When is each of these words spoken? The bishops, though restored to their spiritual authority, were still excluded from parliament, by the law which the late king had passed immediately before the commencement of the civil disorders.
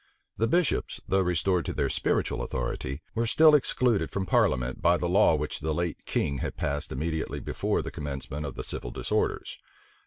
The 0.35 0.47
bishops, 0.47 0.99
though 1.07 1.21
restored 1.21 1.63
to 1.65 1.73
their 1.73 1.87
spiritual 1.87 2.41
authority, 2.41 3.03
were 3.13 3.27
still 3.27 3.53
excluded 3.53 4.09
from 4.09 4.25
parliament, 4.25 4.81
by 4.81 4.97
the 4.97 5.07
law 5.07 5.35
which 5.35 5.59
the 5.59 5.75
late 5.75 6.05
king 6.05 6.39
had 6.39 6.57
passed 6.57 6.91
immediately 6.91 7.39
before 7.39 7.83
the 7.83 7.91
commencement 7.91 8.47
of 8.47 8.55
the 8.55 8.63
civil 8.63 8.89
disorders. 8.89 9.59